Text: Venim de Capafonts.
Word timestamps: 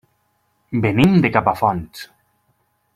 Venim 0.85 1.13
de 1.27 1.31
Capafonts. 1.37 2.05